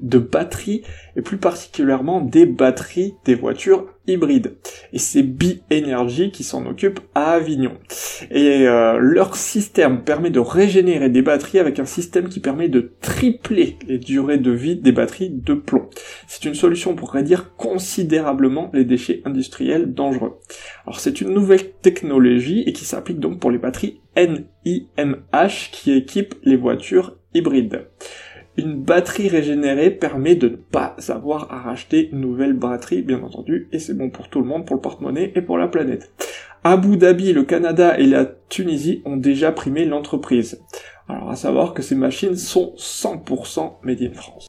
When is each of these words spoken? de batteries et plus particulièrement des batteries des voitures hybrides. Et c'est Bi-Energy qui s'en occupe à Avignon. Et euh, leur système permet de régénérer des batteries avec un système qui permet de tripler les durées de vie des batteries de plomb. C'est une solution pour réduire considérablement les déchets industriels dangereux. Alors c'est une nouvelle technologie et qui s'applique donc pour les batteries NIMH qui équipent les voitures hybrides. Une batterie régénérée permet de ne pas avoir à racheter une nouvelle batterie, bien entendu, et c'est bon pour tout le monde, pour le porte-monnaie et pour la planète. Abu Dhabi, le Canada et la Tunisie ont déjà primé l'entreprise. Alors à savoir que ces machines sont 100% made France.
de 0.00 0.18
batteries 0.18 0.82
et 1.16 1.22
plus 1.22 1.38
particulièrement 1.38 2.20
des 2.20 2.46
batteries 2.46 3.14
des 3.24 3.34
voitures 3.34 3.86
hybrides. 4.06 4.56
Et 4.92 4.98
c'est 4.98 5.22
Bi-Energy 5.22 6.30
qui 6.30 6.44
s'en 6.44 6.66
occupe 6.66 7.00
à 7.14 7.32
Avignon. 7.32 7.74
Et 8.30 8.66
euh, 8.66 8.98
leur 8.98 9.36
système 9.36 10.02
permet 10.02 10.30
de 10.30 10.40
régénérer 10.40 11.10
des 11.10 11.22
batteries 11.22 11.58
avec 11.58 11.78
un 11.78 11.84
système 11.84 12.28
qui 12.28 12.40
permet 12.40 12.68
de 12.68 12.92
tripler 13.00 13.76
les 13.86 13.98
durées 13.98 14.38
de 14.38 14.50
vie 14.50 14.76
des 14.76 14.92
batteries 14.92 15.30
de 15.30 15.54
plomb. 15.54 15.88
C'est 16.26 16.44
une 16.44 16.54
solution 16.54 16.94
pour 16.94 17.12
réduire 17.12 17.54
considérablement 17.56 18.70
les 18.72 18.84
déchets 18.84 19.22
industriels 19.24 19.92
dangereux. 19.92 20.38
Alors 20.86 21.00
c'est 21.00 21.20
une 21.20 21.30
nouvelle 21.30 21.72
technologie 21.82 22.62
et 22.66 22.72
qui 22.72 22.84
s'applique 22.84 23.20
donc 23.20 23.40
pour 23.40 23.50
les 23.50 23.58
batteries 23.58 24.00
NIMH 24.16 25.70
qui 25.70 25.92
équipent 25.92 26.34
les 26.42 26.56
voitures 26.56 27.16
hybrides. 27.34 27.86
Une 28.58 28.74
batterie 28.74 29.28
régénérée 29.28 29.92
permet 29.92 30.34
de 30.34 30.48
ne 30.48 30.56
pas 30.56 30.96
avoir 31.10 31.52
à 31.52 31.60
racheter 31.60 32.10
une 32.10 32.20
nouvelle 32.20 32.54
batterie, 32.54 33.02
bien 33.02 33.22
entendu, 33.22 33.68
et 33.70 33.78
c'est 33.78 33.96
bon 33.96 34.10
pour 34.10 34.28
tout 34.28 34.40
le 34.40 34.48
monde, 34.48 34.66
pour 34.66 34.74
le 34.74 34.82
porte-monnaie 34.82 35.30
et 35.36 35.42
pour 35.42 35.58
la 35.58 35.68
planète. 35.68 36.10
Abu 36.64 36.96
Dhabi, 36.96 37.32
le 37.32 37.44
Canada 37.44 37.96
et 38.00 38.06
la 38.06 38.24
Tunisie 38.24 39.00
ont 39.04 39.16
déjà 39.16 39.52
primé 39.52 39.84
l'entreprise. 39.84 40.60
Alors 41.08 41.30
à 41.30 41.36
savoir 41.36 41.72
que 41.72 41.82
ces 41.82 41.94
machines 41.94 42.34
sont 42.34 42.74
100% 42.76 43.74
made 43.84 44.12
France. 44.14 44.48